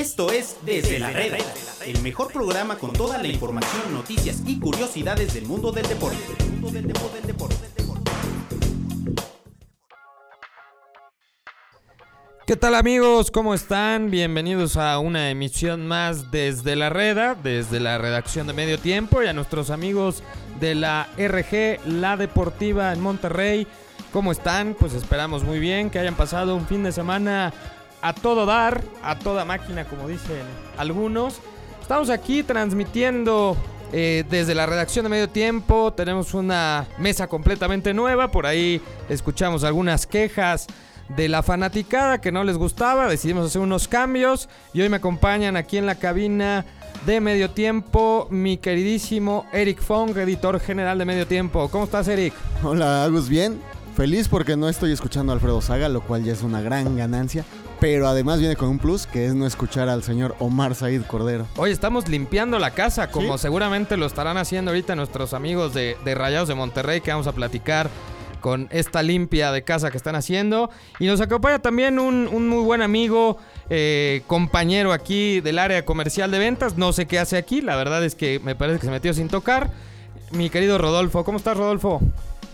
[0.00, 1.36] Esto es Desde la Reda,
[1.84, 6.16] el mejor programa con toda la información, noticias y curiosidades del mundo del deporte.
[12.46, 13.30] ¿Qué tal amigos?
[13.30, 14.10] ¿Cómo están?
[14.10, 19.26] Bienvenidos a una emisión más desde la Reda, desde la redacción de Medio Tiempo y
[19.26, 20.22] a nuestros amigos
[20.60, 23.66] de la RG, la Deportiva en Monterrey.
[24.14, 24.74] ¿Cómo están?
[24.80, 27.52] Pues esperamos muy bien que hayan pasado un fin de semana
[28.02, 30.42] a todo dar, a toda máquina, como dicen
[30.78, 31.40] algunos.
[31.80, 33.56] Estamos aquí transmitiendo
[33.92, 35.92] eh, desde la redacción de Medio Tiempo.
[35.92, 38.30] Tenemos una mesa completamente nueva.
[38.30, 40.66] Por ahí escuchamos algunas quejas
[41.08, 43.08] de la fanaticada que no les gustaba.
[43.08, 44.48] Decidimos hacer unos cambios.
[44.72, 46.64] Y hoy me acompañan aquí en la cabina
[47.06, 51.68] de Medio Tiempo mi queridísimo Eric Fong, editor general de Medio Tiempo.
[51.68, 52.34] ¿Cómo estás, Eric?
[52.62, 53.60] Hola, Agus, bien.
[53.96, 57.44] Feliz porque no estoy escuchando a Alfredo Saga, lo cual ya es una gran ganancia.
[57.80, 61.46] Pero además viene con un plus, que es no escuchar al señor Omar Said Cordero.
[61.56, 66.14] Hoy estamos limpiando la casa, como seguramente lo estarán haciendo ahorita nuestros amigos de, de
[66.14, 67.88] Rayados de Monterrey, que vamos a platicar
[68.40, 70.70] con esta limpia de casa que están haciendo.
[70.98, 73.38] Y nos acompaña también un, un muy buen amigo,
[73.70, 76.76] eh, compañero aquí del área comercial de ventas.
[76.76, 79.28] No sé qué hace aquí, la verdad es que me parece que se metió sin
[79.28, 79.70] tocar.
[80.32, 82.02] Mi querido Rodolfo, ¿cómo estás Rodolfo?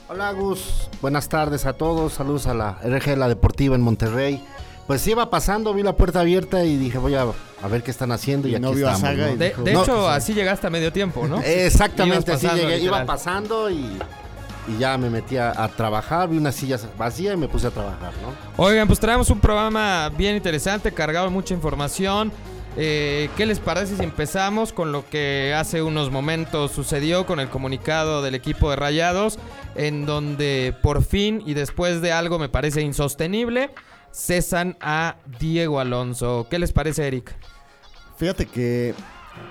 [0.09, 4.41] Hola Gus, buenas tardes a todos, saludos a la RG La Deportiva en Monterrey.
[4.87, 8.13] Pues iba pasando, vi la puerta abierta y dije voy a, a ver qué están
[8.13, 9.17] haciendo y, Y aquí no vio a estamos.
[9.17, 9.33] Saga ¿no?
[9.35, 11.41] y De, dijo- de No, hecho, pues, así llegaste a medio tiempo, ¿no?
[11.45, 13.99] Exactamente, así llegué, iba pasando y,
[14.69, 17.71] y ya me metí a, a trabajar, vi unas sillas vacías y me puse a
[17.71, 18.63] trabajar, ¿no?
[18.65, 22.31] Oigan, pues traemos un programa bien interesante, cargado de mucha información.
[22.79, 27.49] Eh, ¿Qué les parece si empezamos con lo que hace unos momentos sucedió con el
[27.49, 29.39] comunicado del equipo de Rayados,
[29.77, 33.71] en donde por fin y después de algo me parece insostenible,
[34.17, 36.47] cesan a Diego Alonso?
[36.51, 37.35] ¿Qué les parece, Eric?
[38.17, 38.95] Fíjate que,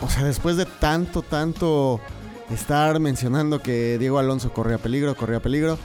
[0.02, 2.00] o sea, después de tanto, tanto
[2.50, 5.78] estar mencionando que Diego Alonso corría peligro, corría peligro,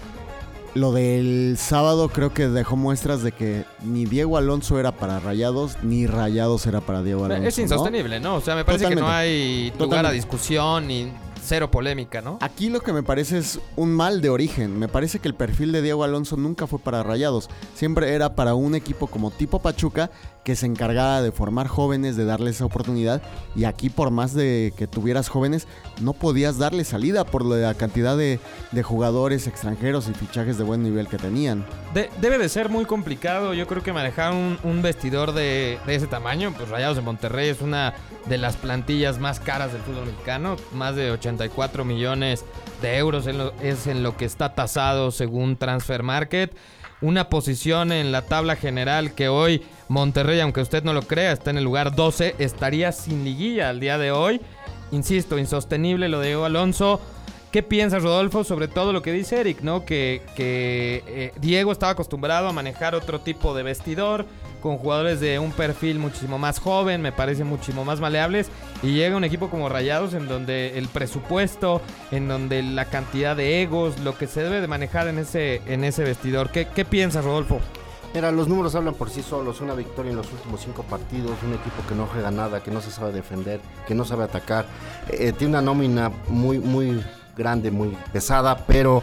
[0.74, 5.76] lo del sábado creo que dejó muestras de que ni Diego Alonso era para Rayados,
[5.82, 7.48] ni Rayados era para Diego Alonso.
[7.48, 8.36] es insostenible, ¿no?
[8.36, 10.14] O sea, me parece que no hay lugar a Totalmente.
[10.14, 11.12] discusión ni
[11.42, 12.38] cero polémica, ¿no?
[12.40, 14.78] Aquí lo que me parece es un mal de origen.
[14.78, 17.48] Me parece que el perfil de Diego Alonso nunca fue para Rayados.
[17.74, 20.10] Siempre era para un equipo como tipo Pachuca
[20.44, 23.20] que se encargaba de formar jóvenes, de darles esa oportunidad.
[23.54, 25.66] Y aquí por más de que tuvieras jóvenes,
[26.00, 28.40] no podías darle salida por la cantidad de,
[28.72, 31.66] de jugadores extranjeros y fichajes de buen nivel que tenían.
[31.94, 35.94] De- debe de ser muy complicado, yo creo que manejar un, un vestidor de, de
[35.94, 37.94] ese tamaño, pues Rayados de Monterrey es una
[38.26, 42.44] de las plantillas más caras del fútbol mexicano, más de 84 millones
[42.82, 43.26] de euros
[43.62, 46.54] es en lo que está tasado según Transfer Market.
[47.02, 51.50] Una posición en la tabla general que hoy Monterrey, aunque usted no lo crea, está
[51.50, 54.40] en el lugar 12, estaría sin liguilla al día de hoy.
[54.92, 57.00] Insisto, insostenible lo de Diego Alonso.
[57.52, 59.84] ¿Qué piensas, Rodolfo, sobre todo lo que dice Eric, ¿no?
[59.84, 64.26] Que, que, eh, Diego estaba acostumbrado a manejar otro tipo de vestidor,
[64.60, 68.48] con jugadores de un perfil muchísimo más joven, me parece muchísimo más maleables,
[68.82, 73.62] y llega un equipo como Rayados en donde el presupuesto, en donde la cantidad de
[73.62, 76.50] egos, lo que se debe de manejar en ese, en ese vestidor.
[76.50, 77.60] ¿Qué, piensas, Rodolfo?
[78.14, 79.60] Mira, los números hablan por sí solos.
[79.60, 82.80] Una victoria en los últimos cinco partidos, un equipo que no juega nada, que no
[82.80, 84.66] se sabe defender, que no sabe atacar.
[85.08, 87.02] Eh, tiene una nómina muy, muy
[87.36, 89.02] grande, muy pesada, pero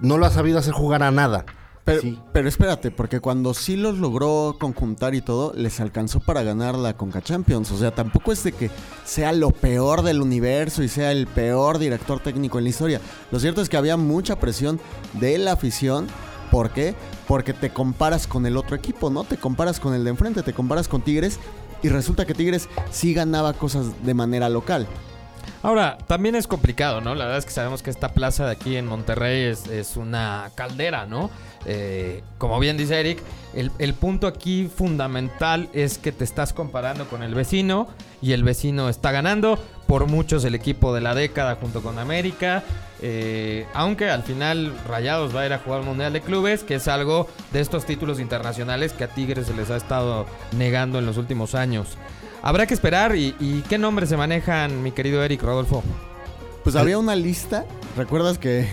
[0.00, 1.44] no lo ha sabido hacer jugar a nada.
[1.84, 2.18] Pero, Sí.
[2.32, 6.96] pero espérate, porque cuando sí los logró conjuntar y todo, les alcanzó para ganar la
[6.96, 7.72] Conca Champions.
[7.72, 8.70] O sea, tampoco es de que
[9.04, 13.00] sea lo peor del universo y sea el peor director técnico en la historia.
[13.32, 14.80] Lo cierto es que había mucha presión
[15.14, 16.06] de la afición.
[16.52, 16.94] ¿Por qué?
[17.26, 19.24] Porque te comparas con el otro equipo, ¿no?
[19.24, 21.40] Te comparas con el de enfrente, te comparas con Tigres
[21.82, 24.86] y resulta que Tigres sí ganaba cosas de manera local.
[25.62, 27.14] Ahora, también es complicado, ¿no?
[27.14, 31.06] La verdad es que sabemos que esta plaza de aquí en Monterrey es, una caldera,
[31.06, 31.30] ¿no?
[31.66, 33.22] Eh, como bien dice Eric,
[33.54, 37.86] el, el punto aquí fundamental es que te estás comparando con el vecino
[38.20, 39.56] y el vecino está ganando.
[39.86, 42.64] Por muchos el equipo de la década junto con América.
[43.00, 46.76] eh, aunque al final Rayados va a ir a jugar al Mundial de Clubes, que
[46.76, 50.26] es algo de estos títulos internacionales que a Tigres se les ha estado
[50.56, 51.98] negando en los últimos años.
[52.42, 53.14] Habrá que esperar.
[53.16, 55.82] ¿Y, y qué nombres se manejan, mi querido Eric Rodolfo?
[56.64, 57.64] Pues había una lista,
[57.96, 58.68] ¿recuerdas que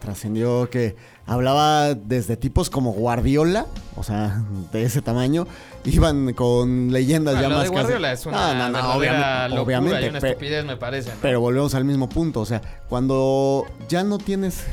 [0.00, 0.96] trascendió que
[1.26, 3.66] hablaba desde tipos como Guardiola,
[3.96, 5.46] o sea, de ese tamaño,
[5.84, 8.94] iban con leyendas Ah, ya lo más de casi- Guardiola es una No, no, no,
[8.94, 11.10] obviamente, locura obviamente, y una estupidez, me parece.
[11.10, 11.16] ¿no?
[11.20, 14.64] pero volvemos al mismo punto, o sea, cuando ya no tienes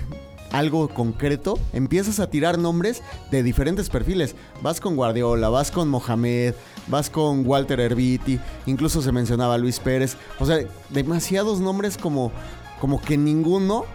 [0.51, 3.01] algo concreto, empiezas a tirar nombres
[3.31, 4.35] de diferentes perfiles.
[4.61, 6.53] Vas con Guardiola, vas con Mohamed,
[6.87, 10.17] vas con Walter Herbiti, incluso se mencionaba Luis Pérez.
[10.39, 10.59] O sea,
[10.89, 12.31] demasiados nombres como,
[12.79, 13.85] como que ninguno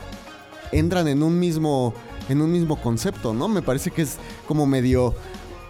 [0.72, 1.94] entran en un mismo
[2.28, 3.46] en un mismo concepto, ¿no?
[3.46, 4.16] Me parece que es
[4.48, 5.14] como medio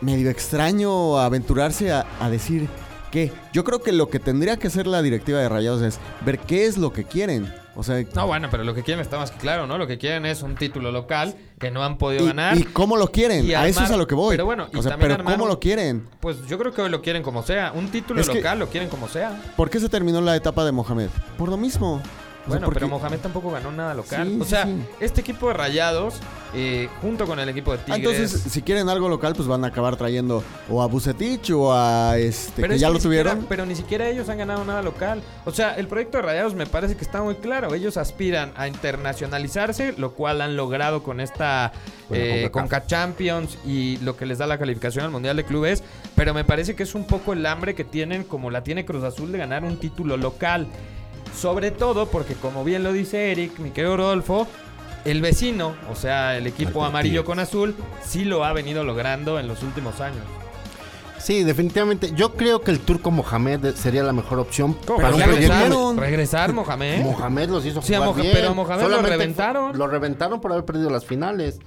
[0.01, 2.69] medio extraño aventurarse a, a decir
[3.11, 6.39] que yo creo que lo que tendría que hacer la directiva de Rayados es ver
[6.39, 7.53] qué es lo que quieren.
[7.77, 9.77] O sea, No, bueno, pero lo que quieren está más que claro, ¿no?
[9.77, 12.57] Lo que quieren es un título local que no han podido y, ganar.
[12.57, 13.45] y cómo lo quieren?
[13.45, 14.33] Y a eso es a lo que voy.
[14.35, 16.09] pero bueno, y o sea, también pero armar ¿cómo lo quieren?
[16.21, 17.73] Pues yo creo que hoy lo quieren como sea.
[17.75, 19.39] Un título Es que- local lo quieren como sea.
[19.57, 21.11] ¿Por qué se terminó la etapa de Mohamed?
[21.37, 22.01] Por lo mismo.
[22.47, 24.29] Sea, Bueno, porque- pero Mohamed tampoco ganó nada local.
[24.29, 24.77] Sí, o sea, sí.
[25.01, 26.15] este equipo de Rayados,
[26.55, 28.17] eh, junto con el equipo de Ah, Tigres...
[28.21, 32.17] entonces, si quieren algo local, pues van a acabar trayendo o a Bucetich o a
[32.19, 33.47] este, que es ya que lo siquiera- tuvieron.
[33.49, 35.23] pero ni siquiera ellos han ganado nada local.
[35.45, 37.75] O sea, el proyecto de Rayados me parece que está muy claro.
[37.75, 41.73] Ellos aspiran a internacionalizarse, lo cual han logrado con esta
[42.11, 42.51] la eh.
[42.53, 45.83] Conca Champions y lo que les da la calificación al Mundial de Clubes.
[46.15, 49.03] Pero me parece que es un poco el hambre que tienen, como la tiene Cruz
[49.03, 50.69] Azul, de ganar un título local.
[51.37, 54.47] Sobre todo porque, como bien lo dice Eric, mi querido Rodolfo,
[55.05, 57.75] el vecino, o sea, el equipo amarillo con azul,
[58.05, 60.23] sí lo ha venido logrando en los últimos años.
[61.19, 62.13] Sí, definitivamente.
[62.15, 65.01] Yo creo que el turco Mohamed sería la mejor opción ¿Cómo?
[65.01, 65.55] para un proyecto.
[65.55, 65.97] tuvieron.
[65.97, 67.03] Regresar, Mohamed.
[67.03, 68.31] Mohamed los hizo Sí, jugar bien.
[68.33, 69.77] pero Mohamed lo reventaron.
[69.77, 71.59] Lo reventaron por haber perdido las finales.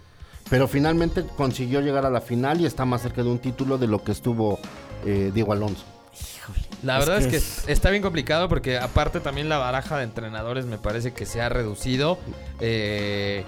[0.49, 3.87] Pero finalmente consiguió llegar a la final y está más cerca de un título de
[3.87, 4.59] lo que estuvo
[5.05, 5.83] eh, Diego Alonso.
[6.83, 9.97] La Es verdad que es que es- está bien complicado porque aparte también la baraja
[9.97, 12.17] de entrenadores me parece que se ha reducido.
[12.59, 13.43] Eh,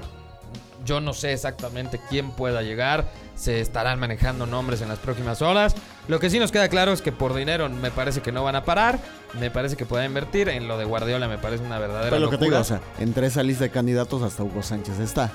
[0.86, 3.06] yo no sé exactamente quién pueda llegar.
[3.36, 5.76] Se estarán manejando nombres en las próximas horas.
[6.08, 8.56] Lo que sí nos queda claro es que por dinero me parece que no van
[8.56, 9.00] a parar.
[9.40, 10.50] Me parece que pueden invertir.
[10.50, 12.82] En lo de Guardiola me parece una verdadera Pero lo que te digo, o sea,
[13.00, 15.32] entre esa lista de candidatos hasta Hugo Sánchez está.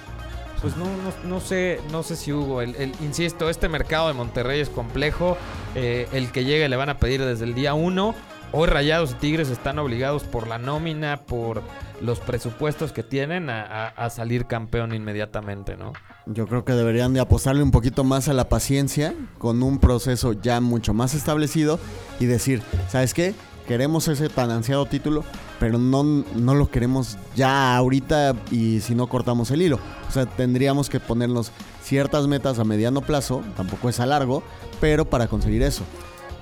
[0.67, 2.61] Pues no, no, no sé, no sé si Hugo.
[2.61, 5.37] El, insisto, este mercado de Monterrey es complejo.
[5.77, 8.17] Eh, el que llegue le van a pedir desde el día uno.
[8.51, 11.63] Hoy Rayados y Tigres están obligados por la nómina, por
[12.01, 15.93] los presupuestos que tienen a, a- a salir campeón inmediatamente, ¿no?
[16.27, 20.33] Yo creo que deberían de apostarle un poquito más a la paciencia con un proceso
[20.33, 21.79] ya mucho más establecido
[22.19, 23.35] y decir, ¿sabes qué?
[23.67, 25.25] Queremos ese tan ansiado título,
[25.59, 29.81] pero no, no lo queremos ya ahorita y si no cortamos el hilo.
[30.09, 31.51] O sea, tendríamos que ponernos
[31.83, 34.43] ciertas metas a mediano plazo, tampoco es a largo,
[34.81, 35.83] pero para conseguir eso.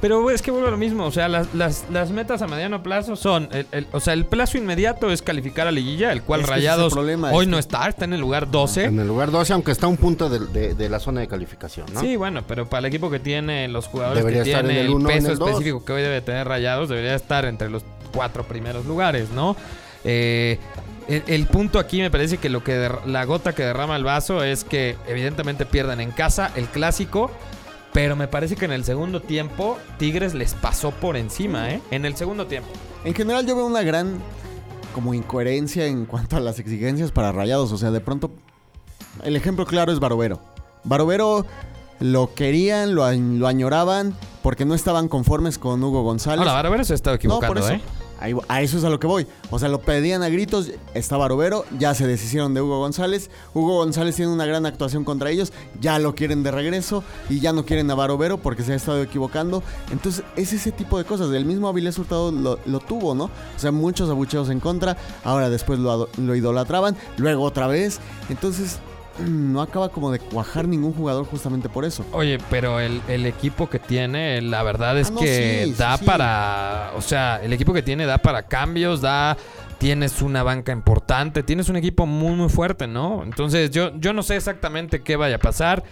[0.04, 2.82] Pero es que vuelvo a lo mismo, o sea, las, las, las metas a mediano
[2.82, 6.40] plazo son, el, el- o sea, el plazo inmediato es calificar a liguilla, el cual
[6.42, 8.84] Es el Rayados problema, hoy es no está, está en el lugar 12.
[8.84, 11.26] En el lugar 12, aunque está a un punto de, de- de la zona de
[11.28, 12.00] calificación, ¿no?
[12.02, 15.08] Sí, bueno, pero para el equipo que tiene, los jugadores Debería que tiene, el uno,
[15.08, 19.56] peso específico que hoy debe tener Rayados, debería estar entre los cuatro primeros lugares, ¿no?
[20.04, 20.58] Eh,
[21.08, 24.04] el, el punto aquí me parece que lo que der- la gota que derrama el
[24.04, 27.30] vaso es que evidentemente pierden en casa el clásico,
[27.94, 31.80] pero me parece que en el segundo tiempo Tigres les pasó por encima, ¿eh?
[31.92, 32.68] En el segundo tiempo.
[33.04, 34.18] En general yo veo una gran
[34.92, 37.70] como incoherencia en cuanto a las exigencias para Rayados.
[37.70, 38.32] O sea, de pronto,
[39.22, 40.40] el ejemplo claro es Barovero.
[40.82, 41.46] Barovero
[42.00, 44.12] lo querían, lo, lo añoraban,
[44.42, 46.40] porque no estaban conformes con Hugo González.
[46.40, 47.74] Ahora, Barovero se ha estado no, equivocando, por eso.
[47.74, 47.80] ¿eh?
[48.48, 49.26] A eso es a lo que voy.
[49.50, 53.30] O sea, lo pedían a gritos, está Barovero, ya se deshicieron de Hugo González.
[53.52, 57.52] Hugo González tiene una gran actuación contra ellos, ya lo quieren de regreso y ya
[57.52, 59.62] no quieren a Barovero porque se ha estado equivocando.
[59.90, 61.32] Entonces, es ese tipo de cosas.
[61.32, 63.24] El mismo Avilés Hurtado lo, tuvo, ¿no?
[63.24, 68.00] O sea, muchos abucheos en contra, ahora después lo idolatraban, luego otra vez.
[68.28, 68.78] Entonces,
[69.18, 72.04] no acaba como de cuajar ningún jugador justamente por eso.
[72.12, 75.96] Oye, pero el, el equipo que tiene, la verdad es Ah, no, que sí, da
[75.96, 76.04] sí.
[76.04, 76.90] para.
[76.96, 79.36] O sea, el equipo que tiene da para cambios, da.
[79.78, 83.22] Tienes una banca importante, tienes un equipo muy, muy fuerte, ¿no?
[83.22, 85.82] Entonces, yo, yo no sé exactamente qué vaya a pasar.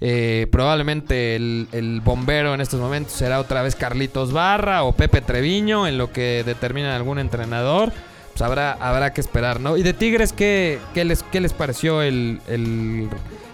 [0.00, 5.20] Eh, probablemente el, el bombero en estos momentos será otra vez Carlitos Barra o Pepe
[5.20, 7.92] Treviño, en lo que determina algún entrenador.
[8.32, 9.76] Pues habrá, habrá que esperar, ¿no?
[9.76, 13.08] Y de Tigres, ¿qué, qué les, qué les pareció el, el,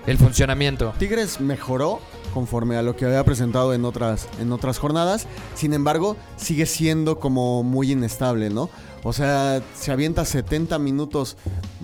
[0.07, 0.95] el funcionamiento?
[0.99, 2.01] Tigres mejoró
[2.33, 5.27] conforme a lo que había presentado en otras, en otras jornadas.
[5.55, 8.71] Sin embargo, sigue siendo como muy inestable, ¿no?
[9.03, 11.37] O sea, se avienta 70 minutos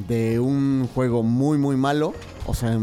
[0.09, 2.15] de un juego muy, muy malo.
[2.47, 2.79] O sea,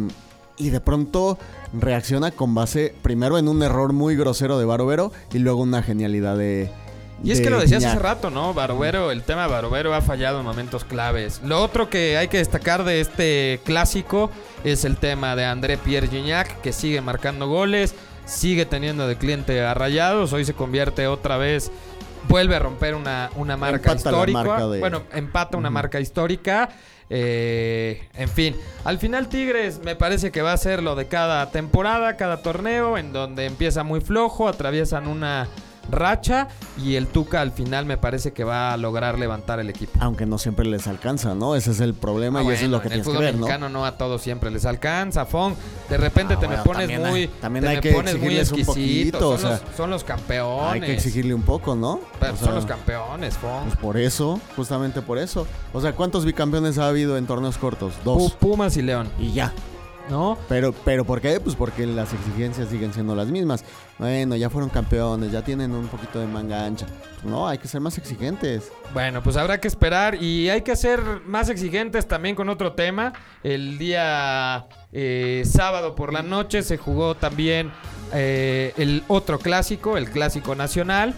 [0.57, 1.37] y de pronto
[1.73, 6.37] reacciona con base primero en un error muy grosero de Barovero y luego una genialidad
[6.37, 6.71] de.
[7.23, 8.53] Y es que lo decías hace rato, ¿no?
[8.53, 11.41] Barovero, el tema de Barovero ha fallado en momentos claves.
[11.43, 14.31] Lo otro que hay que destacar de este clásico
[14.63, 17.93] es el tema de André Pierre Gignac, que sigue marcando goles,
[18.25, 21.71] sigue teniendo de cliente a Rayados, hoy se convierte otra vez,
[22.27, 24.43] vuelve a romper una, una marca Empata histórica.
[24.43, 26.69] marca de- Bueno, empata una marca histórica.
[27.13, 31.51] Eh, en fin, al final Tigres me parece que va a ser lo de cada
[31.51, 35.47] temporada, cada torneo, en donde empieza muy flojo, atraviesan una
[35.91, 36.47] racha
[36.83, 39.91] y el Tuca al final me parece que va a lograr levantar el equipo.
[39.99, 41.55] Aunque no siempre les alcanza, ¿no?
[41.55, 43.39] Ese es el problema Ah, y eso es bueno, lo que tienes que ver, ¿no?
[43.41, 45.55] mexicano no a todos siempre les alcanza, Fon.
[45.89, 47.91] De repente Ah, te me bueno, pones también hay- muy también te hay me que
[47.93, 50.71] pones muy un poquito, o son, sea, los, son los campeones.
[50.73, 51.99] Hay que exigirle un poco, ¿no?
[52.19, 53.63] Pero O son los campeones, Fon.
[53.65, 55.45] Pues por eso, justamente por eso.
[55.73, 57.93] O sea, ¿cuántos bicampeones ha habido en torneos cortos?
[58.03, 58.31] Dos.
[58.33, 59.53] Pumas y León, Y ya.
[60.11, 60.37] ¿No?
[60.49, 61.39] Pero, pero ¿por qué?
[61.39, 63.63] Pues porque las exigencias siguen siendo las mismas.
[63.97, 66.85] Bueno, ya fueron campeones, ya tienen un poquito de manga ancha.
[66.85, 68.71] Pues no, hay que ser más exigentes.
[68.93, 73.13] Bueno, pues habrá que esperar y hay que ser más exigentes también con otro tema.
[73.41, 77.71] El día eh, sábado por la noche se jugó también
[78.13, 81.15] eh, el otro clásico, el clásico nacional.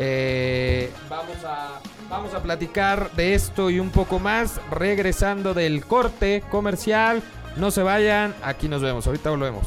[0.00, 6.44] Eh, vamos, a, vamos a platicar de esto y un poco más regresando del corte
[6.50, 7.20] comercial.
[7.58, 9.66] No se vayan, aquí nos vemos, ahorita volvemos.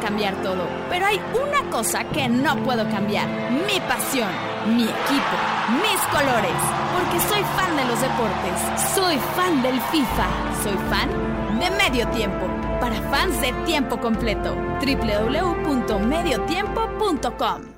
[0.00, 0.66] cambiar todo.
[0.90, 3.28] Pero hay una cosa que no puedo cambiar.
[3.50, 4.28] Mi pasión,
[4.66, 5.36] mi equipo,
[5.82, 6.52] mis colores.
[6.94, 8.60] Porque soy fan de los deportes.
[8.94, 10.26] Soy fan del FIFA.
[10.62, 11.08] Soy fan
[11.58, 12.46] de Medio Tiempo.
[12.80, 14.54] Para fans de tiempo completo.
[14.80, 17.73] www.mediotiempo.com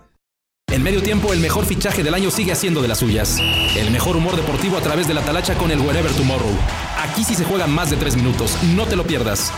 [0.77, 3.41] En medio tiempo, el mejor fichaje del año sigue haciendo de las suyas.
[3.79, 6.53] El mejor humor deportivo a través de la talacha con el Wherever Tomorrow.
[6.99, 8.63] Aquí sí se juega más de tres minutos.
[8.75, 9.51] No te lo pierdas.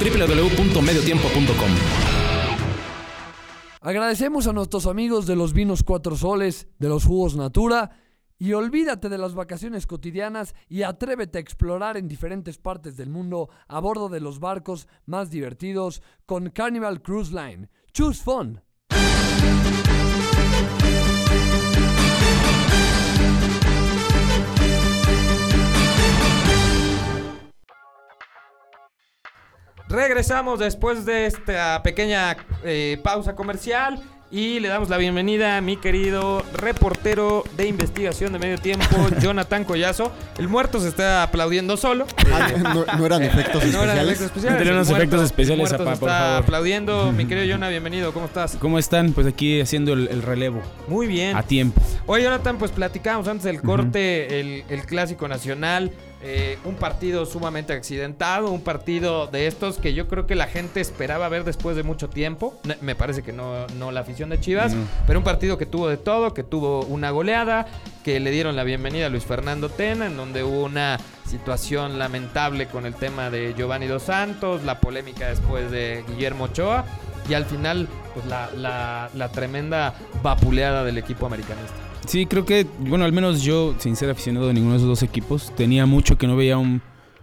[0.00, 1.70] www.mediotiempo.com
[3.82, 7.92] Agradecemos a nuestros amigos de los vinos Cuatro Soles, de los jugos Natura,
[8.36, 13.48] y olvídate de las vacaciones cotidianas y atrévete a explorar en diferentes partes del mundo
[13.68, 17.68] a bordo de los barcos más divertidos con Carnival Cruise Line.
[17.92, 18.60] Choose fun.
[29.94, 35.76] Regresamos después de esta pequeña eh, pausa comercial y le damos la bienvenida a mi
[35.76, 38.86] querido reportero de investigación de medio tiempo,
[39.20, 40.10] Jonathan Collazo.
[40.38, 42.06] El muerto se está aplaudiendo solo.
[42.36, 44.08] Ah, no, no eran efectos No eran especiales.
[44.16, 44.58] efectos especiales.
[44.58, 46.42] Métele unos El efectos muerto- especiales, el muerto apa, se por está favor.
[46.42, 47.12] aplaudiendo.
[47.12, 48.12] Mi querido Jonah, bienvenido.
[48.12, 48.56] ¿Cómo estás?
[48.58, 49.12] ¿Cómo están?
[49.12, 51.36] Pues aquí haciendo el, el relevo Muy bien.
[51.36, 51.80] a tiempo.
[52.06, 55.92] Oye, Jonathan, pues platicábamos antes del corte el, el Clásico Nacional.
[56.26, 60.80] eh, un partido sumamente accidentado, un partido de estos que yo creo que la gente
[60.80, 62.58] esperaba ver después de mucho tiempo.
[62.80, 64.74] Me parece que no, no la afición de Chivas,
[65.06, 67.66] pero un partido que tuvo de todo, que tuvo una goleada,
[68.04, 72.66] que le dieron la bienvenida a Luis Fernando Tena, en donde hubo una situación lamentable
[72.66, 76.84] con el tema de Giovanni Dos Santos, la polémica después de Guillermo Ochoa.
[77.28, 81.74] Y al final, pues la, la- la tremenda vapuleada del equipo americanista.
[82.06, 85.02] Sí, creo que, bueno, al menos yo, sin ser aficionado de ninguno de esos dos
[85.02, 86.82] equipos, tenía mucho que no veía un,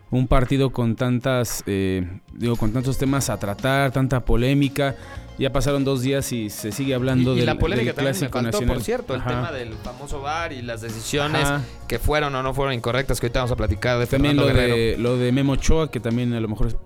[0.10, 4.96] un partido con tantas, eh, digo, con tantos temas a tratar, tanta polémica.
[5.38, 8.14] Ya pasaron dos días y se sigue hablando y, y del, la polémica del también
[8.14, 8.76] me Clásico faltó, Nacional.
[8.76, 11.62] por cierto, el tema del famoso VAR y las decisiones Ajá.
[11.88, 14.60] que fueron o no fueron incorrectas, que ahorita vamos a platicar de También Fernando lo
[14.60, 14.76] Guerrero.
[14.76, 16.78] de, lo de Memo Ochoa, que también a lo mejor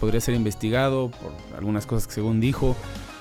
[0.00, 2.76] podría ser investigado por algunas cosas que según dijo.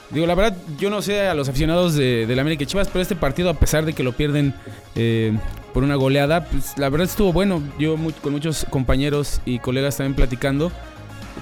[0.10, 2.88] Digo, la verdad, yo no sé a los aficionados de, de la América y Chivas,
[2.88, 4.54] pero este partido, a pesar de que lo pierden
[4.96, 5.38] eh,
[5.74, 7.62] por una goleada, pues la verdad estuvo bueno.
[7.78, 10.72] Yo mu- con muchos compañeros y colegas también platicando,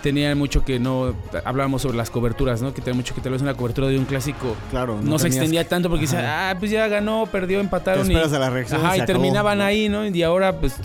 [0.06, 1.16] tenía mucho que no...
[1.44, 2.74] Hablábamos sobre las coberturas, ¿no?
[2.76, 5.00] Que tenía mucho que tal vez una cobertura de un clásico Claro.
[5.02, 8.02] no, se extendía tanto porque decía, ah, pues ya ganó, perdió, Te empataron.
[8.04, 8.80] esperas y, a la reacción.
[8.82, 9.64] Ajá, se y acabó, terminaban ¿no?
[9.64, 10.06] ahí, ¿no?
[10.06, 10.76] Y ahora, pues,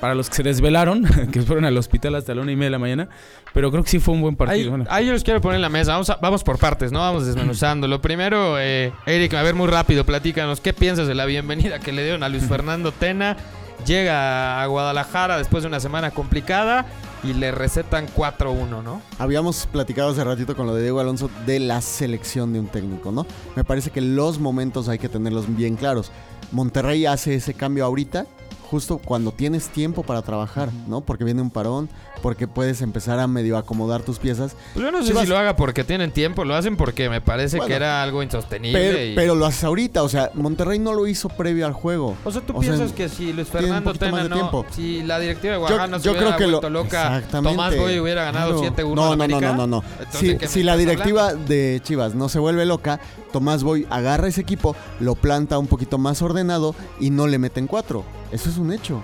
[0.00, 2.70] para los que se desvelaron, que fueron al hospital hasta la una y media de
[2.70, 3.08] la mañana,
[3.52, 4.70] pero creo que sí fue un buen Ahí, partido.
[4.70, 4.84] bueno.
[4.90, 5.92] ahí yo los quiero poner en la mesa.
[5.92, 7.00] Vamos, a- vamos por partes, ¿no?
[7.00, 7.88] Vamos desmenuzando.
[7.88, 10.60] Lo primero, eh, Eric, a ver muy rápido, platícanos.
[10.60, 13.36] ¿Qué piensas de la bienvenida que le dieron a Luis Fernando Tena?
[13.86, 16.86] Llega a Guadalajara después de una semana complicada
[17.24, 19.02] y le recetan 4-1, ¿no?
[19.18, 23.10] Habíamos platicado hace ratito con lo de Diego Alonso de la selección de un técnico,
[23.10, 23.26] ¿no?
[23.56, 26.12] Me parece que los momentos hay que tenerlos bien claros.
[26.52, 28.26] Monterrey hace ese cambio ahorita,
[28.72, 31.02] justo cuando tienes tiempo para trabajar, ¿no?
[31.02, 31.90] Porque viene un parón,
[32.22, 34.56] porque puedes empezar a medio acomodar tus piezas.
[34.72, 37.20] Pues yo no sé Chivas- si lo haga porque tienen tiempo, lo hacen porque me
[37.20, 38.80] parece Bueno, que era algo insostenible.
[38.80, 42.16] Pero, y- pero lo haces ahorita, o sea, Monterrey no lo hizo previo al juego.
[42.24, 44.64] o sea, tú o sea, piensas que si Luis Fernando Tena no, tiempo.
[44.70, 47.22] si la directiva de Guadalajara no se yo hubiera creo que lo loca.
[47.30, 48.74] Tomás Boy hubiera ganado Claro.
[48.74, 49.84] 7-1 No, no, no, no, no, no.
[49.98, 51.46] Entonces, Si, ¿de qué me si la directiva hablando?
[51.48, 53.00] de Chivas no se vuelve loca,
[53.34, 57.66] Tomás Boy agarra ese equipo, lo planta un poquito más ordenado y no le meten
[57.66, 58.04] cuatro.
[58.30, 59.00] Eso es un hecho.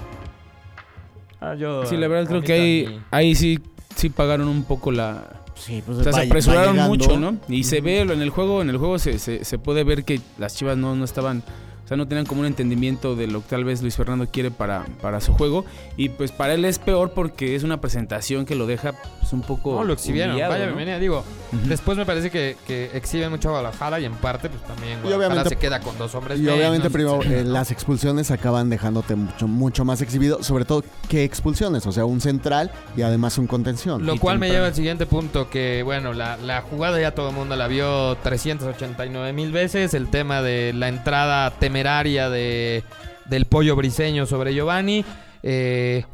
[1.41, 3.59] Ah, yo- Sí, la verdad creo que ahí, ahí sí,
[3.97, 5.25] sí pagaron un poco la...
[5.55, 7.37] Sí, pues O sea, se va- apresuraron mucho, ¿no?
[7.49, 10.21] Y se ve en el juego, en el juego se, se, se puede ver que
[10.39, 11.43] las Chivas no, no estaban,
[11.89, 14.51] o sea, no tenían como un entendimiento de lo que tal vez Luis Fernando quiere
[14.51, 15.65] para, para su juego.
[15.97, 19.41] Y pues para él es peor porque es una presentación que lo deja pues, un
[19.41, 19.75] poco.
[19.75, 20.33] No, lo exhibieron.
[20.33, 20.73] humillado, Vaya, ¿no?
[20.73, 20.99] bienvenida.
[20.99, 21.25] Digo,
[21.65, 25.29] después me parece que, que exhiben mucho a Guadalajara y en parte, pues también Guadalajara
[25.29, 28.69] obviamente- se queda con dos hombres Y menos, obviamente, primo, etcétera, eh, las expulsiones acaban
[28.69, 30.43] dejándote mucho, mucho más exhibido.
[30.43, 31.87] Sobre todo, ¿qué expulsiones?
[31.87, 34.05] O sea, un central y además un contención.
[34.05, 37.35] Lo cual me lleva al siguiente punto, que bueno, la, la jugada ya todo el
[37.35, 41.51] mundo la vio 389 mil veces, el tema de la entrada
[41.83, 42.83] temeraria de,
[43.27, 45.05] del pollo briseño sobre Giovanni.
[45.43, 46.05] eh,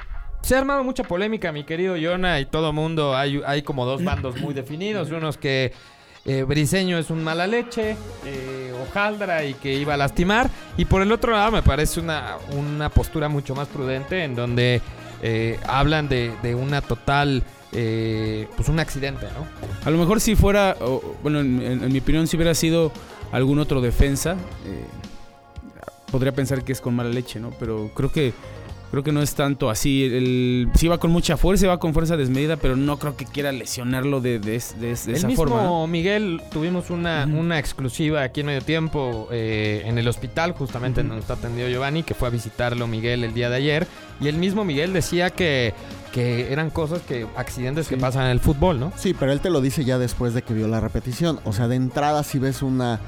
[0.43, 4.05] se ha armado mucha polémica, mi querido Yona, y todo mundo, hay, hay como dos
[4.05, 5.73] bandos muy definidos, unos que
[6.27, 11.01] eh, Briseño es un mala leche, eh, hojaldra y que iba a lastimar, y por
[11.01, 14.83] el otro lado me parece una, una postura mucho más prudente en donde
[15.23, 17.43] eh, hablan de, de una total,
[17.73, 19.47] eh, pues un accidente, ¿no?
[19.87, 20.77] A lo mejor si fuera,
[21.23, 22.93] bueno, en, en- mi opinión, si hubiera sido
[23.33, 24.37] algún otro defensa,
[26.15, 27.51] podría pensar que es con mala leche, ¿no?
[27.59, 28.33] Pero creo que
[28.93, 30.05] creo que no es tanto así.
[30.05, 33.51] El, sí va con mucha fuerza, va con fuerza desmedida, pero no creo que quiera
[33.51, 35.65] lesionarlo de, de, de el esa mismo forma.
[35.65, 35.89] ¿no?
[35.89, 41.09] Miguel, tuvimos una, una exclusiva aquí en medio tiempo eh, en el hospital, justamente en
[41.09, 43.89] donde está atendido Giovanni, que fue a visitarlo Miguel el día de ayer.
[44.21, 45.75] Y el mismo Miguel decía que,
[46.13, 48.93] que eran cosas que, accidentes que pasan en el fútbol, ¿no?
[48.97, 51.41] Sí, pero él te lo dice ya después de que vio la repetición.
[51.43, 53.01] O sea, de entrada si ves una,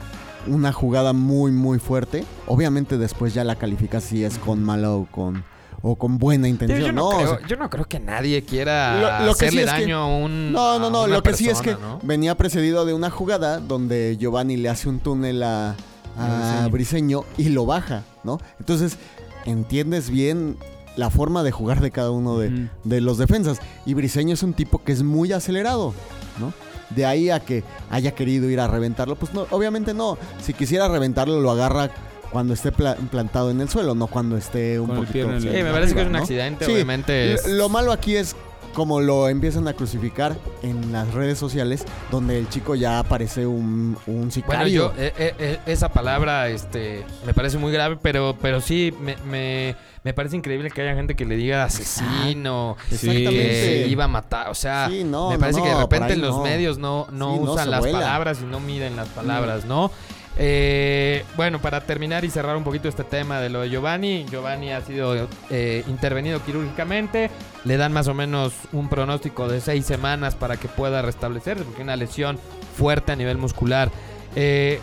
[0.47, 2.25] una jugada muy, muy fuerte.
[2.47, 5.45] Obviamente después ya la calificas si es con mala o con,
[5.83, 6.81] o con buena intención.
[6.81, 9.67] yo no no, o creo, sea, yo no creo que nadie quiera Lo- hacerle sí
[9.69, 10.53] es que- daño a un.
[10.53, 11.07] no, no, no.
[11.07, 15.01] Lo que sí es que venía precedido de una jugada donde Giovanni le hace un
[15.01, 15.75] túnel a,
[16.19, 18.39] a Briseño y lo baja, ¿no?
[18.59, 18.97] Entonces,
[19.45, 20.57] entiendes bien
[20.97, 23.59] la forma de jugar de cada uno de, de los defensas.
[23.85, 25.93] Y Briseño es un tipo que es muy acelerado,
[26.41, 26.53] ¿no?
[26.91, 30.17] De ahí a que haya querido ir a reventarlo, pues no, obviamente no.
[30.43, 31.91] Si quisiera reventarlo, lo agarra
[32.31, 35.13] cuando esté pla- plantado en el suelo, no cuando esté un Con el poquito.
[35.13, 36.19] pie en el- Sí, sí, me parece que es un ¿no?
[36.19, 37.35] accidente, Sí, obviamente.
[37.35, 38.35] es- lo malo aquí es
[38.77, 43.97] como lo empiezan a crucificar en las redes sociales, donde el chico ya parece un,
[44.07, 44.93] un Bueno, sicario.
[44.95, 49.17] yo, eh, eh, eh, esa palabra este, me parece muy grave, pero, pero sí, me,
[49.27, 53.31] me, me parece increíble que haya gente que le diga asesino, Exactamente.
[53.33, 54.51] que iba a matar.
[54.51, 57.41] O sea, Sí, no, me no, parece que de repente los medios no, no Sí,
[57.45, 58.01] usan las vuela.
[58.01, 59.91] palabras y no miden las palabras, ¿no?
[60.39, 64.71] Eh, bueno, para terminar y cerrar un poquito este tema de lo de Giovanni, Giovanni
[64.71, 67.31] ha sido eh, intervenido quirúrgicamente,
[67.65, 71.83] le dan más o menos un pronóstico de seis semanas para que pueda restablecerse, porque
[71.83, 72.39] una lesión
[72.77, 73.91] fuerte a nivel muscular.
[74.35, 74.79] Eh,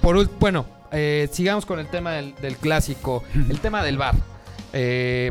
[0.00, 4.14] por bueno, eh, sigamos con el tema del, del clásico, el tema del bar.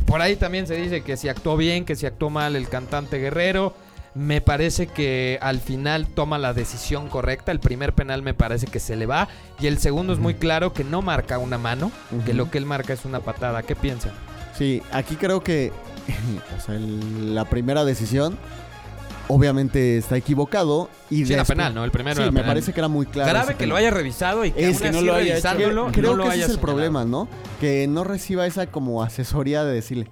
[0.05, 3.19] por ahí también se dice que si actuó bien, que si actuó mal el cantante
[3.19, 3.73] Guerrero.
[4.13, 7.51] Me parece que al final toma la decisión correcta.
[7.53, 9.29] El primer penal me parece que se le va.
[9.59, 11.91] Y el segundo es muy claro que no marca una mano,
[12.25, 13.63] que lo que él marca es una patada.
[13.63, 14.11] ¿Qué piensan?
[14.57, 15.71] Sí, aquí creo que
[16.57, 18.37] o sea, el- la primera decisión
[19.27, 20.89] obviamente está equivocado.
[21.09, 21.83] Y Sí, era penal, ¿no?
[21.85, 22.51] El primero Sí, era me penal.
[22.55, 23.29] parece que era muy claro.
[23.29, 25.49] Grave que lo haya revisado y que, Es que no lo haya hecho.
[25.55, 26.59] Creo no lo que ese es el señalado.
[26.61, 27.27] problema, ¿no?
[27.59, 30.07] Que no reciba esa como asesoría de decirle.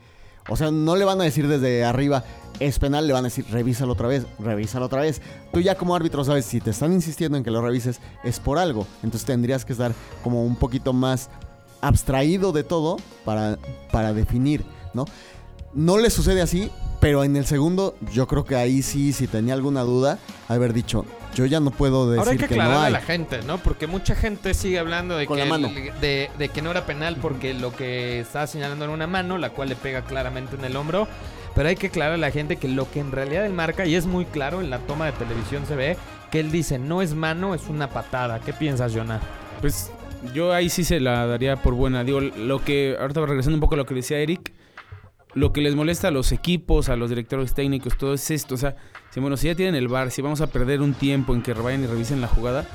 [0.47, 2.23] O sea, no le van a decir desde arriba,
[2.59, 5.21] es penal, le van a decir, revísalo otra vez, revísalo otra vez.
[5.53, 8.57] Tú ya como árbitro sabes, si te están insistiendo en que lo revises, es por
[8.57, 8.85] algo.
[9.03, 9.93] Entonces tendrías que estar
[10.23, 11.29] como un poquito más
[11.81, 13.57] abstraído de todo para,
[13.91, 15.05] para definir, ¿no?
[15.73, 19.53] No le sucede así, pero en el segundo, yo creo que ahí sí, si tenía
[19.53, 20.17] alguna duda,
[20.47, 22.93] haber dicho, yo ya no puedo decir Ahora hay que que, no aclararle hay.
[22.95, 23.59] a la gente, ¿no?
[23.59, 25.67] Porque mucha gente sigue hablando de Con que, la mano.
[25.69, 29.37] el- de, de que no era penal porque lo que estaba señalando era una mano,
[29.37, 31.07] la cual le pega claramente en el hombro.
[31.55, 33.95] Pero hay que aclarar a la gente que lo que en realidad él marca, y
[33.95, 35.97] es muy claro, en la toma de televisión se ve,
[36.31, 38.39] que él dice, no es mano, es una patada.
[38.39, 39.19] ¿Qué piensas, Jonah?
[39.61, 39.91] Pues
[40.33, 42.03] yo ahí sí se la daría por buena.
[42.03, 44.53] Digo, lo que, ahorita regresando un poco a lo que decía Eric,
[45.33, 48.55] lo que les molesta a los equipos, a los directores técnicos, todo es esto.
[48.55, 48.75] O sea,
[49.15, 51.83] bueno, si ya tienen el bar, si vamos a perder un tiempo en que vayan
[51.83, 52.65] y revisen la jugada,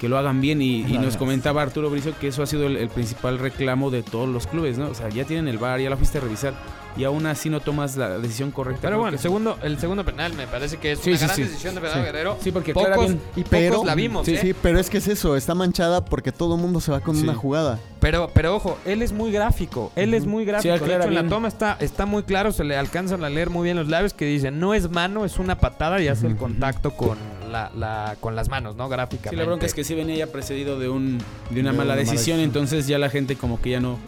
[0.00, 2.76] que lo hagan bien y, y nos comentaba Arturo Bricio que eso ha sido el,
[2.76, 4.88] el principal reclamo de todos los clubes, ¿no?
[4.88, 6.54] O sea, ya tienen el VAR, ya la fuiste a revisar
[6.98, 8.80] y aún así no tomas la decisión correcta.
[8.82, 11.24] Pero bueno, que el segundo, el segundo penal me parece que es Sí, una sí,
[11.26, 11.42] gran sí.
[11.42, 12.06] decisión de Fernando Sí.
[12.12, 12.38] Guerrero.
[12.40, 13.20] Sí, porque pocos, bien.
[13.36, 14.38] y pocos Pero- la vimos, sí, ¿eh?
[14.40, 17.14] sí, pero es que es eso, está manchada porque todo el mundo se va con
[17.16, 17.22] Sí.
[17.24, 17.78] una jugada.
[18.00, 19.92] Pero, pero ojo, él es muy gráfico.
[19.96, 20.72] Él es muy gráfico.
[20.78, 23.64] de hecho, en la toma está, está muy claro, se le alcanzan a leer muy
[23.64, 26.92] bien los labios que dice, no es mano, es una patada y hace el contacto
[26.92, 27.18] con
[27.56, 28.88] la, la- con las manos, ¿no?
[28.88, 29.30] Gráficamente.
[29.30, 31.18] Sí, la bronca es que sí venía ya precedido de un
[31.50, 33.98] de una De mala una mala decisión, entonces ya la gente como que ya no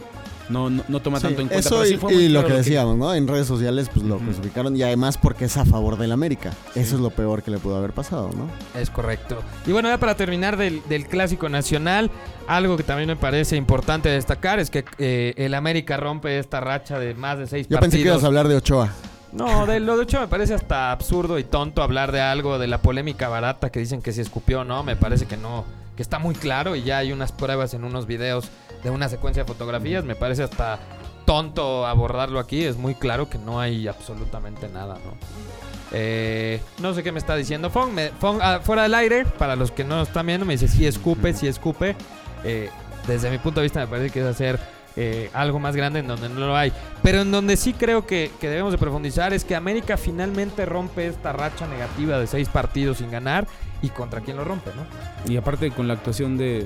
[0.49, 1.67] no, no, no toma Sí, tanto en cuenta.
[1.69, 3.13] eso sí y, fue y lo claro que decíamos, ¿no?
[3.13, 6.53] En redes sociales pues lo crucificaron y además porque es a favor del América.
[6.73, 8.49] Eso es lo peor que le pudo haber pasado, ¿no?
[8.79, 9.43] Es correcto.
[9.67, 12.09] Y bueno, ya para terminar del, del clásico nacional,
[12.47, 16.97] algo que también me parece importante destacar es que eh, el América rompe esta racha
[16.97, 17.91] de más de seis Yo partidos.
[17.91, 18.89] pensé que ibas a hablar de Ochoa.
[19.31, 22.67] No, de lo de hecho me parece hasta absurdo y tonto hablar de algo de
[22.67, 24.83] la polémica barata que dicen que si escupió o no.
[24.83, 25.65] Me parece que no,
[25.95, 28.49] que está muy claro y ya hay unas pruebas en unos videos
[28.83, 30.03] de una secuencia de fotografías.
[30.03, 30.79] Me parece hasta
[31.25, 32.63] tonto abordarlo aquí.
[32.65, 35.13] Es muy claro que no hay absolutamente nada, ¿no?
[35.91, 37.91] Eh, no sé qué me está diciendo Fong.
[37.93, 40.87] Me- Fong, ah, fuera del aire, para los que no están viendo, me dice si
[40.87, 41.95] escupe, si escupe.
[42.43, 42.69] Eh,
[43.07, 44.59] desde mi punto de vista me parece que es hacer
[44.95, 46.71] eh, algo más grande en donde no lo hay.
[47.03, 51.07] Pero en donde sí creo que, que debemos de profundizar es que América finalmente rompe
[51.07, 53.47] esta racha negativa de seis partidos sin ganar.
[53.81, 55.31] ¿Y contra quién lo rompe, no?
[55.31, 56.65] Y aparte con la actuación de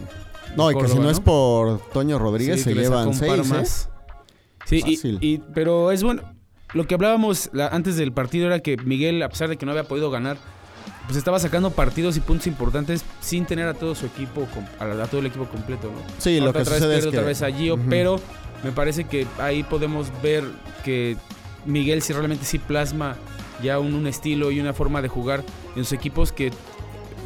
[0.57, 3.43] No, y que si no, es por Toño Rodríguez Sí, se llevan seis, ¿eh?
[3.53, 3.89] más.
[4.65, 5.17] Sí, y- Fácil.
[5.21, 6.23] y- pero es bueno.
[6.73, 9.71] Lo que hablábamos la- antes del partido era que Miguel, a pesar de que no
[9.73, 10.37] había podido ganar,
[11.05, 14.47] pues estaba sacando partidos y puntos importantes sin tener a todo su equipo,
[14.79, 15.99] a, a todo el equipo completo, ¿no?
[16.17, 17.17] Sí, lo Ahorita que otra vez sucede es pierde que...
[17.17, 18.19] otra vez a Gio, pero
[18.63, 20.43] me parece que ahí podemos ver
[20.83, 21.17] que
[21.65, 23.15] Miguel si realmente sí plasma
[23.61, 25.43] ya un, un estilo y una forma de jugar
[25.75, 26.51] en sus equipos que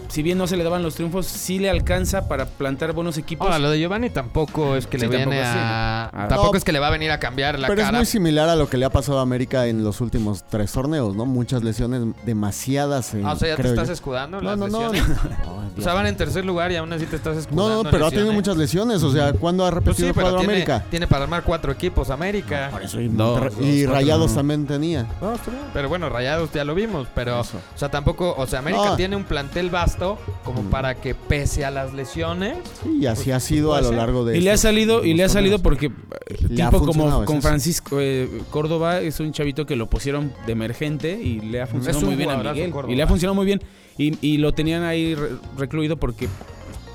[0.09, 3.45] si bien no se le daban los triunfos, sí le alcanza para plantar buenos equipos.
[3.47, 5.57] Ahora, lo de Giovanni tampoco es que le Sí, viene tampoco es, sí.
[5.59, 6.05] a...
[6.13, 6.27] Ah.
[6.27, 7.97] Tampoco No, es que le va a venir a cambiar la Pero es cara.
[7.97, 11.15] muy similar a lo que le ha pasado a América en los últimos tres torneos,
[11.15, 11.25] ¿no?
[11.25, 13.13] Muchas lesiones, demasiadas.
[13.13, 13.93] en- Ah, o sea, ya te estás yo.
[13.93, 14.91] escudando No, las no, no.
[14.91, 15.17] lesiones.
[15.41, 17.69] Ay, O sea, van en tercer lugar y aún así te estás escudando.
[17.77, 19.03] No, no, pero ha tenido muchas lesiones.
[19.03, 20.85] O sea, ¿cuándo ha Pues repetido sí, el pero cuadro tiene, América?
[20.89, 22.69] tiene para armar cuatro equipos América.
[22.71, 23.49] Por eso y, y cuatro,
[23.93, 24.37] Rayados no.
[24.37, 25.03] también tenía.
[25.21, 25.33] No.
[25.73, 27.57] Pero bueno, Rayados ya lo vimos, pero Eso.
[27.75, 28.95] o sea, tampoco, o sea, América No.
[28.95, 29.96] tiene un plantel vasto
[30.43, 30.69] como Mm.
[30.69, 33.91] para que pese a las lesiones, Sí, y así Pues, ha sido puede a lo
[33.97, 37.41] largo de Y le ha salido, y le ha salido porque eh, tipo como con.
[37.41, 41.99] Francisco eh, Córdoba es un chavito que lo pusieron de emergente y le ha funcionado
[41.99, 42.73] un muy bien a Miguel.
[42.89, 43.61] Y le ha funcionado muy bien.
[43.97, 46.27] Y, y lo tenían ahí re- recluido porque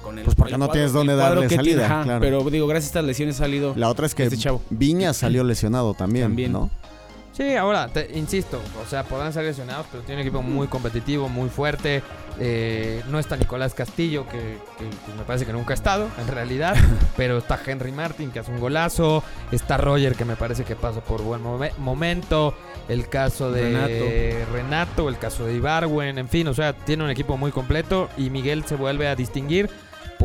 [0.04, 2.20] con el, Pues porque el no tienes dónde darle tiene, salida, ajá, claro.
[2.20, 3.72] Pero digo, gracias a estas lesiones ha salido.
[3.76, 4.62] La otra es que Este chavo.
[4.70, 6.52] Viña salió lesionado también, También.
[6.52, 6.70] ¿no?
[7.32, 11.30] Sí, ahora, te- insisto, o sea, podrán ser lesionados, pero tiene un equipo muy competitivo,
[11.30, 12.02] muy fuerte.
[12.38, 14.84] Eh, no está Nicolás Castillo, que, que,
[15.16, 16.76] me parece que nunca ha estado, en realidad.
[17.16, 19.24] pero está Henry Martin, que hace un golazo.
[19.50, 22.54] Está Roger, que me parece que pasa por buen mome- momento.
[22.88, 25.08] El caso de Renato.
[25.08, 28.10] el caso de Ibarwen, en fin, o sea, tiene un equipo muy completo.
[28.18, 29.70] Y Miguel se vuelve a distinguir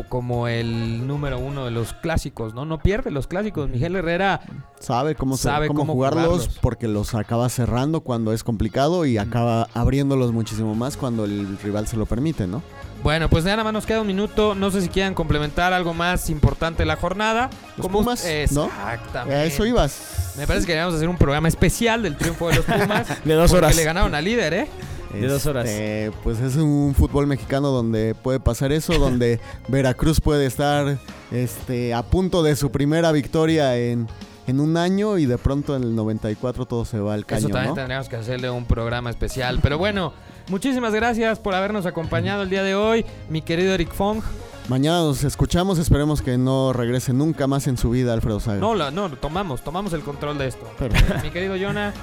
[0.08, 2.64] como el número uno de los clásicos, ¿no?
[2.64, 3.68] No pierde los clásicos.
[3.68, 4.40] Miguel Herrera
[4.80, 6.58] Sabe cómo, Sabe cómo cómo jugarlos, jugarlos.
[6.60, 11.86] porque los acaba cerrando cuando es complicado y acaba abriéndolos muchísimo más cuando el rival
[11.88, 12.62] se lo permite, ¿no?
[13.02, 14.54] Bueno, pues nada más nos queda un minuto.
[14.54, 17.48] No sé si quieran complementar algo más importante de la jornada.
[17.76, 18.64] Los Como- Pumas, ¿no?
[18.66, 19.34] Exactamente.
[19.34, 20.34] A eso ibas.
[20.36, 23.24] Me parece que deberíamos hacer un programa especial del triunfo de los Pumas.
[23.24, 23.74] De dos horas.
[23.76, 24.68] le ganaron al líder, ¿eh?
[25.12, 25.68] De dos horas.
[25.68, 30.98] Este, Pues es un fútbol mexicano donde puede pasar eso, donde Veracruz puede estar
[31.32, 34.06] este, a punto de su primera victoria en,
[34.46, 37.48] en un año y de pronto en el 94 todo se va al caño, Eso
[37.48, 37.74] también ¿no?
[37.74, 39.60] tendríamos que hacerle un programa especial.
[39.62, 40.12] Pero bueno,
[40.48, 44.22] muchísimas gracias por habernos acompañado el día de hoy, mi querido Eric Fong.
[44.68, 48.58] Mañana nos escuchamos, esperemos que no regrese nunca más en su vida Alfredo Saga.
[48.58, 50.66] No, la- no, tomamos, tomamos el control de esto.
[50.78, 51.14] Perfecto.
[51.24, 51.94] Mi querido Jonah,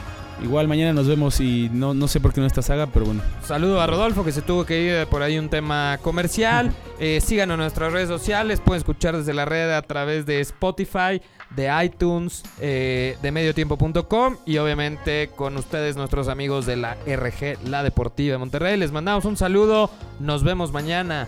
[0.44, 3.22] Igual mañana nos vemos y no, no sé por qué no esta saga, pero bueno.
[3.44, 6.74] saludo a Rodolfo que se tuvo que ir por ahí un tema comercial.
[7.00, 11.22] Eh, síganos en nuestras redes sociales, pueden escuchar desde la red a través de Spotify,
[11.56, 17.84] de iTunes, eh, de mediotiempo.com y obviamente con ustedes nuestros amigos de la RG, la
[17.84, 18.78] Deportiva de Monterrey.
[18.78, 21.28] Les mandamos un saludo, nos vemos mañana.